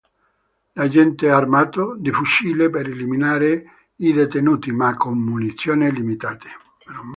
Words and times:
L'agente 0.71 1.27
è 1.27 1.29
armato 1.29 1.95
di 1.95 2.09
fucile 2.11 2.71
per 2.71 2.87
eliminare 2.89 3.91
i 3.97 4.11
detenuti, 4.11 4.71
ma 4.71 4.95
con 4.95 5.19
munizioni 5.19 5.91
limitate. 5.91 6.49